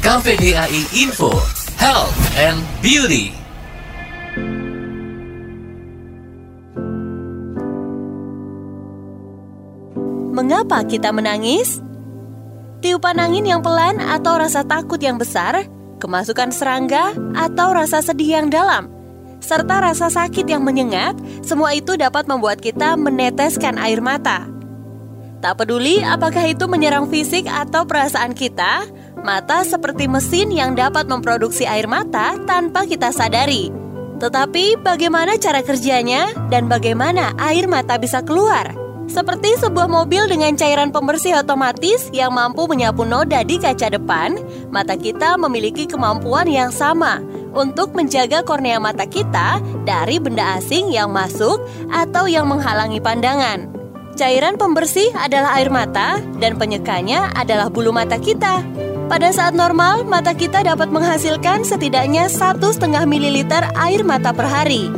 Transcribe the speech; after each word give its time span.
KVDAI 0.00 0.96
Info, 0.96 1.28
Health 1.76 2.16
and 2.40 2.56
Beauty. 2.80 3.36
Mengapa 10.32 10.88
kita 10.88 11.12
menangis? 11.12 11.84
Tiupan 12.80 13.20
angin 13.20 13.44
yang 13.44 13.60
pelan 13.60 14.00
atau 14.00 14.40
rasa 14.40 14.64
takut 14.64 14.96
yang 15.04 15.20
besar, 15.20 15.68
kemasukan 16.00 16.48
serangga 16.48 17.12
atau 17.36 17.76
rasa 17.76 18.00
sedih 18.00 18.40
yang 18.40 18.48
dalam, 18.48 18.88
serta 19.44 19.84
rasa 19.84 20.08
sakit 20.08 20.48
yang 20.48 20.64
menyengat, 20.64 21.12
semua 21.44 21.76
itu 21.76 22.00
dapat 22.00 22.24
membuat 22.24 22.64
kita 22.64 22.96
meneteskan 22.96 23.76
air 23.76 24.00
mata. 24.00 24.48
Tak 25.44 25.60
peduli 25.60 26.00
apakah 26.00 26.48
itu 26.48 26.64
menyerang 26.68 27.04
fisik 27.12 27.44
atau 27.44 27.84
perasaan 27.84 28.32
kita, 28.32 28.88
mata 29.20 29.66
seperti 29.66 30.06
mesin 30.06 30.54
yang 30.54 30.78
dapat 30.78 31.10
memproduksi 31.10 31.66
air 31.66 31.90
mata 31.90 32.38
tanpa 32.46 32.86
kita 32.86 33.10
sadari. 33.10 33.70
Tetapi 34.20 34.84
bagaimana 34.84 35.40
cara 35.40 35.64
kerjanya 35.64 36.28
dan 36.52 36.68
bagaimana 36.68 37.32
air 37.40 37.64
mata 37.64 37.96
bisa 37.96 38.20
keluar? 38.20 38.76
Seperti 39.10 39.58
sebuah 39.58 39.90
mobil 39.90 40.30
dengan 40.30 40.54
cairan 40.54 40.94
pembersih 40.94 41.34
otomatis 41.34 42.06
yang 42.14 42.30
mampu 42.30 42.70
menyapu 42.70 43.02
noda 43.02 43.42
di 43.42 43.58
kaca 43.58 43.90
depan, 43.90 44.38
mata 44.70 44.94
kita 44.94 45.34
memiliki 45.34 45.82
kemampuan 45.82 46.46
yang 46.46 46.70
sama 46.70 47.18
untuk 47.50 47.90
menjaga 47.98 48.46
kornea 48.46 48.78
mata 48.78 49.02
kita 49.10 49.58
dari 49.82 50.22
benda 50.22 50.54
asing 50.62 50.94
yang 50.94 51.10
masuk 51.10 51.58
atau 51.90 52.30
yang 52.30 52.46
menghalangi 52.46 53.02
pandangan. 53.02 53.79
Cairan 54.20 54.60
pembersih 54.60 55.08
adalah 55.16 55.56
air 55.56 55.72
mata 55.72 56.20
dan 56.36 56.60
penyekanya 56.60 57.32
adalah 57.32 57.72
bulu 57.72 57.88
mata 57.88 58.20
kita. 58.20 58.60
Pada 59.08 59.32
saat 59.32 59.56
normal, 59.56 60.04
mata 60.04 60.36
kita 60.36 60.60
dapat 60.60 60.92
menghasilkan 60.92 61.64
setidaknya 61.64 62.28
1,5 62.28 62.84
ml 62.84 63.38
air 63.80 64.04
mata 64.04 64.36
per 64.36 64.44
hari 64.44 64.92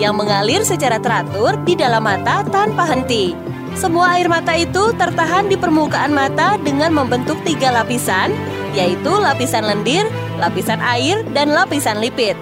yang 0.00 0.16
mengalir 0.16 0.64
secara 0.64 0.96
teratur 0.96 1.60
di 1.68 1.76
dalam 1.76 2.00
mata 2.00 2.48
tanpa 2.48 2.88
henti. 2.88 3.36
Semua 3.76 4.16
air 4.16 4.32
mata 4.32 4.56
itu 4.56 4.96
tertahan 4.96 5.52
di 5.52 5.60
permukaan 5.60 6.16
mata 6.16 6.56
dengan 6.56 6.96
membentuk 6.96 7.36
tiga 7.44 7.76
lapisan, 7.76 8.32
yaitu 8.72 9.12
lapisan 9.12 9.68
lendir, 9.68 10.08
lapisan 10.40 10.80
air, 10.80 11.20
dan 11.36 11.52
lapisan 11.52 12.00
lipid. 12.00 12.40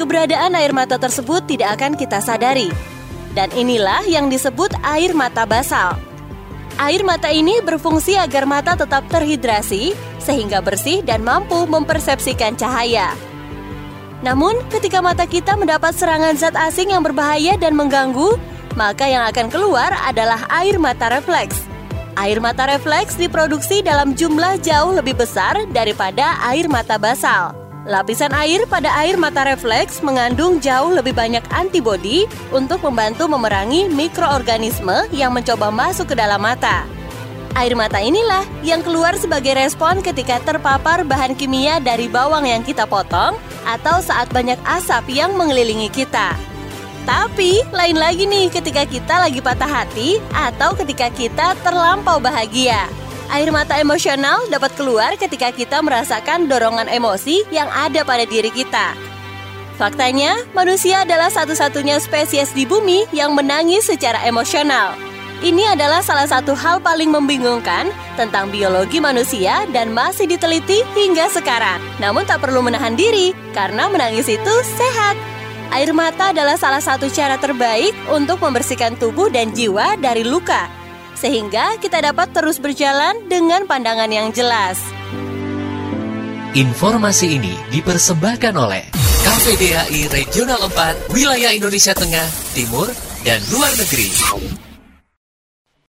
Keberadaan 0.00 0.56
air 0.56 0.72
mata 0.72 0.96
tersebut 0.96 1.44
tidak 1.44 1.76
akan 1.76 2.00
kita 2.00 2.24
sadari. 2.24 2.72
Dan 3.36 3.52
inilah 3.52 4.08
yang 4.08 4.32
disebut 4.32 4.72
air 4.80 5.12
mata 5.12 5.44
basal. 5.44 6.00
Air 6.80 7.04
mata 7.04 7.28
ini 7.28 7.60
berfungsi 7.60 8.16
agar 8.16 8.48
mata 8.48 8.72
tetap 8.72 9.04
terhidrasi, 9.12 9.92
sehingga 10.16 10.64
bersih 10.64 11.04
dan 11.04 11.20
mampu 11.20 11.68
mempersepsikan 11.68 12.56
cahaya. 12.56 13.12
Namun, 14.24 14.56
ketika 14.72 15.04
mata 15.04 15.28
kita 15.28 15.52
mendapat 15.60 15.92
serangan 15.92 16.32
zat 16.40 16.56
asing 16.56 16.96
yang 16.96 17.04
berbahaya 17.04 17.60
dan 17.60 17.76
mengganggu, 17.76 18.40
maka 18.72 19.04
yang 19.04 19.24
akan 19.28 19.52
keluar 19.52 19.92
adalah 20.08 20.48
air 20.64 20.80
mata 20.80 21.12
refleks. 21.12 21.60
Air 22.16 22.40
mata 22.40 22.64
refleks 22.64 23.20
diproduksi 23.20 23.84
dalam 23.84 24.16
jumlah 24.16 24.56
jauh 24.64 24.96
lebih 24.96 25.20
besar 25.20 25.68
daripada 25.76 26.40
air 26.48 26.64
mata 26.68 26.96
basal. 26.96 27.65
Lapisan 27.86 28.34
air 28.34 28.66
pada 28.66 28.90
air 28.98 29.14
mata 29.14 29.46
refleks 29.46 30.02
mengandung 30.02 30.58
jauh 30.58 30.90
lebih 30.90 31.14
banyak 31.14 31.46
antibodi 31.54 32.26
untuk 32.50 32.82
membantu 32.82 33.30
memerangi 33.30 33.86
mikroorganisme 33.86 35.06
yang 35.14 35.30
mencoba 35.30 35.70
masuk 35.70 36.10
ke 36.10 36.18
dalam 36.18 36.42
mata. 36.42 36.82
Air 37.54 37.78
mata 37.78 38.02
inilah 38.02 38.42
yang 38.66 38.82
keluar 38.82 39.14
sebagai 39.14 39.54
respon 39.54 40.02
ketika 40.02 40.42
terpapar 40.42 41.06
bahan 41.06 41.38
kimia 41.38 41.78
dari 41.78 42.10
bawang 42.10 42.50
yang 42.50 42.66
kita 42.66 42.90
potong 42.90 43.38
atau 43.62 44.02
saat 44.02 44.34
banyak 44.34 44.58
asap 44.66 45.22
yang 45.22 45.38
mengelilingi 45.38 45.86
kita. 45.86 46.34
Tapi 47.06 47.62
lain 47.70 47.94
lagi 48.02 48.26
nih 48.26 48.50
ketika 48.50 48.82
kita 48.82 49.30
lagi 49.30 49.38
patah 49.38 49.70
hati 49.70 50.18
atau 50.34 50.74
ketika 50.74 51.06
kita 51.14 51.54
terlampau 51.62 52.18
bahagia. 52.18 53.05
Air 53.26 53.50
mata 53.50 53.74
emosional 53.82 54.46
dapat 54.46 54.70
keluar 54.78 55.18
ketika 55.18 55.50
kita 55.50 55.82
merasakan 55.82 56.46
dorongan 56.46 56.86
emosi 56.86 57.42
yang 57.50 57.66
ada 57.74 58.06
pada 58.06 58.22
diri 58.22 58.54
kita. 58.54 58.94
Faktanya, 59.76 60.46
manusia 60.54 61.02
adalah 61.02 61.28
satu-satunya 61.28 61.98
spesies 62.00 62.54
di 62.54 62.64
bumi 62.64 63.04
yang 63.10 63.34
menangis 63.34 63.90
secara 63.90 64.22
emosional. 64.24 64.94
Ini 65.44 65.76
adalah 65.76 66.00
salah 66.00 66.24
satu 66.24 66.56
hal 66.56 66.80
paling 66.80 67.12
membingungkan 67.12 67.92
tentang 68.16 68.48
biologi 68.48 69.04
manusia 69.04 69.68
dan 69.68 69.92
masih 69.92 70.24
diteliti 70.24 70.80
hingga 70.96 71.28
sekarang. 71.28 71.76
Namun 72.00 72.24
tak 72.24 72.40
perlu 72.40 72.64
menahan 72.64 72.96
diri, 72.96 73.36
karena 73.52 73.84
menangis 73.92 74.32
itu 74.32 74.54
sehat. 74.80 75.18
Air 75.76 75.92
mata 75.92 76.32
adalah 76.32 76.56
salah 76.56 76.80
satu 76.80 77.12
cara 77.12 77.36
terbaik 77.36 77.92
untuk 78.08 78.40
membersihkan 78.40 78.96
tubuh 78.96 79.28
dan 79.28 79.52
jiwa 79.52 80.00
dari 80.00 80.24
luka, 80.24 80.72
sehingga 81.16 81.80
kita 81.80 82.04
dapat 82.04 82.30
terus 82.36 82.60
berjalan 82.60 83.16
dengan 83.26 83.64
pandangan 83.64 84.08
yang 84.12 84.30
jelas. 84.30 84.78
Informasi 86.56 87.36
ini 87.36 87.52
dipersembahkan 87.68 88.54
oleh 88.56 88.88
KPDAI 89.26 90.08
Regional 90.08 90.70
4, 90.72 91.12
Wilayah 91.12 91.52
Indonesia 91.52 91.92
Tengah, 91.92 92.24
Timur, 92.56 92.88
dan 93.26 93.42
Luar 93.52 93.72
Negeri. 93.76 94.65